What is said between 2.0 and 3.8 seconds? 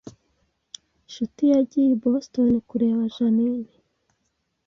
Boston kureba Jeaninne